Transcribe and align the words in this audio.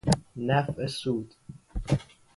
نفع 0.47 0.87
سود 0.87 1.33